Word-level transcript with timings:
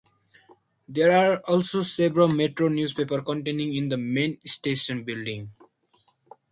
There 0.89 1.11
are 1.11 1.41
also 1.41 1.83
several 1.83 2.27
metro 2.27 2.69
newspaper 2.69 3.21
containers 3.21 3.77
in 3.77 3.87
the 3.87 3.97
main 3.97 4.39
station 4.43 5.03
building. 5.03 5.51